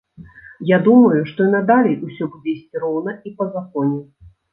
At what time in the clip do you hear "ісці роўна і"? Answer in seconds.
2.53-3.35